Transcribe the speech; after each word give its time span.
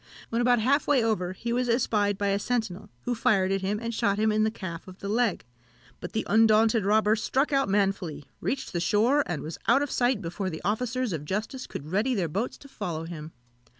When 0.29 0.41
about 0.41 0.57
half 0.59 0.87
way 0.87 1.03
over, 1.03 1.33
he 1.33 1.53
was 1.53 1.69
espied 1.69 2.17
by 2.17 2.29
a 2.29 2.39
sentinel, 2.39 2.89
who 3.03 3.13
fired 3.13 3.51
at 3.51 3.61
him, 3.61 3.79
and 3.79 3.93
shot 3.93 4.17
him 4.17 4.31
in 4.31 4.43
the 4.43 4.49
calf 4.49 4.87
of 4.87 4.97
the 4.97 5.07
leg: 5.07 5.45
but 5.99 6.13
the 6.13 6.25
undaunted 6.27 6.85
robber 6.85 7.15
struck 7.15 7.53
out 7.53 7.69
manfully, 7.69 8.25
reached 8.39 8.73
the 8.73 8.79
shore, 8.79 9.21
and 9.27 9.43
was 9.43 9.59
out 9.67 9.83
of 9.83 9.91
sight 9.91 10.19
before 10.19 10.49
the 10.49 10.63
officers 10.65 11.13
of 11.13 11.23
justice 11.23 11.67
could 11.67 11.83
get 11.83 11.91
ready 11.91 12.15
their 12.15 12.27
boats 12.27 12.57
to 12.57 12.67
follow 12.67 13.03
him. 13.03 13.31